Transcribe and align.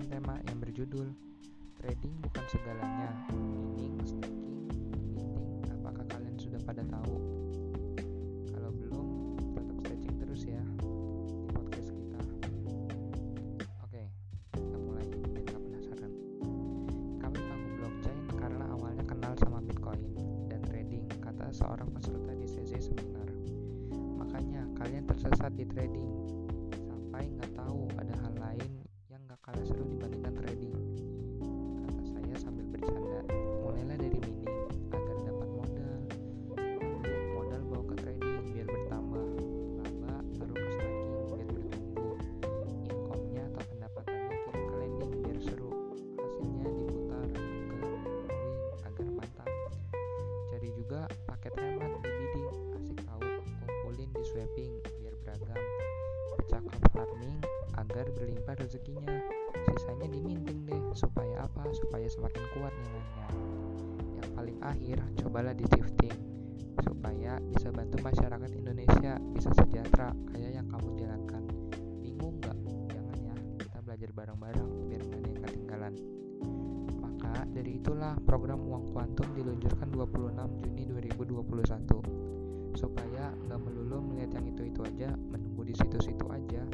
dengan 0.00 0.16
tema 0.16 0.34
yang 0.48 0.56
berjudul 0.64 1.08
Trading 1.76 2.16
bukan 2.24 2.44
segalanya, 2.48 3.12
mining, 3.36 4.00
staking, 4.00 4.48
meeting, 5.12 5.28
apakah 5.76 6.08
kalian 6.08 6.40
sudah 6.40 6.56
pada 6.64 6.80
tahu? 6.88 7.20
Kalau 8.48 8.72
belum, 8.80 9.08
tetap 9.52 9.76
stretching 9.84 10.16
terus 10.20 10.40
ya 10.48 10.64
di 10.80 11.52
podcast 11.52 11.92
kita. 11.92 12.20
Oke, 13.84 14.08
kita 14.56 14.76
mulai 14.80 15.04
biar 15.04 15.40
gak 15.52 15.60
penasaran. 15.68 16.12
Kami 17.20 17.36
tahu 17.36 17.64
blockchain 17.80 18.24
karena 18.40 18.64
awalnya 18.72 19.04
kenal 19.04 19.32
sama 19.36 19.60
Bitcoin 19.60 20.00
dan 20.48 20.64
trading, 20.64 21.04
kata 21.20 21.52
seorang 21.52 21.92
peserta 21.92 22.32
di 22.40 22.48
CC 22.48 22.76
seminar. 22.80 23.28
Makanya 24.16 24.64
kalian 24.80 25.04
tersesat 25.04 25.52
di 25.56 25.68
trading 25.68 26.08
sampai 26.88 27.36
nggak 27.36 27.52
tahu 27.52 27.84
ada 28.00 28.16
hal 28.24 28.29
kalah 29.50 29.66
seru 29.66 29.82
dibandingkan 29.82 30.30
trading. 30.38 30.78
Kata 31.82 32.02
saya 32.06 32.36
sambil 32.38 32.70
bercanda. 32.70 33.26
Mulailah 33.66 33.98
dari 33.98 34.18
mining 34.22 34.70
agar 34.94 35.16
dapat 35.26 35.48
modal. 35.50 36.02
Modal 37.34 37.62
bawa 37.66 37.82
ke 37.90 37.94
trading 37.98 38.46
biar 38.54 38.66
bertambah. 38.70 39.26
Laba 39.82 40.14
taruh 40.38 40.54
ke 40.54 40.70
staking 40.70 41.18
biar 41.34 41.48
bertumbuh. 41.50 42.14
Income-nya 42.94 43.42
atau 43.50 43.62
pendapatannya 43.74 44.36
kirim 44.38 44.62
ke 44.70 44.76
lending 44.78 45.12
biar 45.18 45.38
seru. 45.42 45.70
Hasilnya 45.98 46.70
diputar 46.70 47.26
ke 47.34 47.74
borrowing 47.74 48.54
agar 48.86 49.06
mantap. 49.18 49.50
Cari 50.46 50.68
juga 50.78 51.10
paket 51.26 51.52
hemat 51.58 51.90
di 51.98 52.06
bidding. 52.06 52.46
Asik 52.78 52.98
tahu. 53.02 53.26
Kumpulin 53.66 54.08
di 54.14 54.22
swapping 54.30 54.72
biar 55.02 55.14
beragam. 55.26 55.58
Cloud 56.50 56.66
farming 56.90 57.38
agar 57.78 58.10
berlimpah 58.10 58.58
rezekinya. 58.58 59.22
Sisanya 59.70 60.10
diminting 60.10 60.66
deh 60.66 60.82
supaya 60.98 61.46
apa? 61.46 61.62
Supaya 61.70 62.10
semakin 62.10 62.42
kuat 62.58 62.74
nilainya. 62.74 63.26
Yang 64.18 64.28
paling 64.34 64.58
akhir, 64.58 64.98
cobalah 65.22 65.54
di 65.54 65.62
shifting 65.70 66.16
supaya 66.82 67.38
bisa 67.54 67.70
bantu 67.70 68.02
masyarakat 68.02 68.50
Indonesia 68.50 69.14
bisa 69.30 69.54
sejahtera 69.54 70.10
kayak 70.34 70.58
yang 70.58 70.66
kamu 70.66 70.88
jalankan. 70.98 71.42
Bingung 72.02 72.42
nggak? 72.42 72.58
Jangan 72.98 73.18
ya, 73.22 73.34
kita 73.62 73.78
belajar 73.86 74.10
bareng-bareng 74.10 74.68
biar 74.90 75.00
nggak 75.06 75.20
ada 75.22 75.28
yang 75.30 75.42
ketinggalan. 75.46 75.94
Maka 76.98 77.32
dari 77.54 77.78
itulah 77.78 78.18
program 78.26 78.58
uang 78.66 78.90
kuantum 78.90 79.28
diluncurkan 79.38 79.86
26 79.94 80.66
Juni 80.66 80.82
2021 81.14 82.74
supaya 82.74 83.34
nggak 83.34 83.60
melulu 83.60 83.98
melihat 84.10 84.40
yang 84.40 84.46
itu-itu 84.50 84.80
aja, 84.86 85.10
di 85.70 85.78
situ-situ 85.78 86.26
aja. 86.34 86.66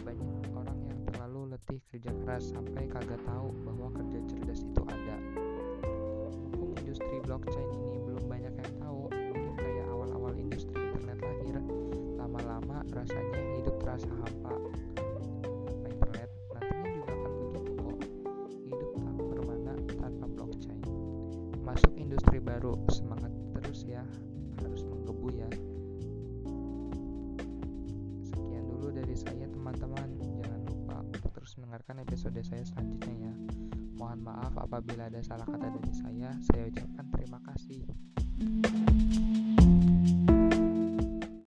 Banyak 0.00 0.56
orang 0.56 0.80
yang 0.88 0.96
terlalu 1.12 1.52
letih 1.52 1.76
kerja 1.92 2.08
keras 2.24 2.56
sampai 2.56 2.88
kagak 2.88 3.20
tahu 3.28 3.52
bahwa 3.68 3.92
kerja 4.00 4.16
cerdas 4.24 4.64
itu 4.64 4.80
ada. 4.88 5.16
Mumpung 6.32 6.72
industri 6.80 7.20
blockchain 7.20 7.68
ini 7.68 8.00
belum 8.00 8.24
banyak 8.24 8.54
yang 8.56 8.72
tahu, 8.80 9.12
mungkin 9.12 9.52
kayak 9.60 9.86
awal-awal 9.92 10.32
industri 10.40 10.72
internet 10.72 11.20
lahir, 11.20 11.60
lama-lama 12.16 12.80
rasanya 12.96 13.60
hidup 13.60 13.76
terasa 13.84 14.08
hampa. 14.08 14.56
Internet, 15.84 16.30
nantinya 16.56 16.88
juga 16.96 17.12
akan 17.12 17.32
begitu 17.36 17.72
kok. 17.76 17.98
Hidup 18.64 18.90
tak 19.04 19.16
bermana 19.20 19.72
tanpa 20.00 20.26
blockchain. 20.32 20.80
Masuk 21.60 21.92
industri 22.00 22.40
baru, 22.40 22.72
semangat 22.88 23.36
terus 23.52 23.84
ya, 23.84 24.00
mendengarkan 31.56 32.02
episode 32.02 32.38
saya 32.42 32.62
selanjutnya 32.66 33.30
ya. 33.30 33.34
Mohon 33.94 34.20
maaf 34.26 34.54
apabila 34.58 35.06
ada 35.06 35.22
salah 35.22 35.46
kata 35.46 35.70
dari 35.70 35.92
saya. 35.94 36.30
Saya 36.50 36.66
ucapkan 36.70 37.06
terima 37.14 37.38
kasih. 37.46 37.73